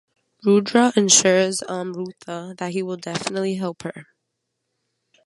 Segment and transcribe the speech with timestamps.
[0.43, 4.07] Rudra ensures Amrutha that he will definitely help her.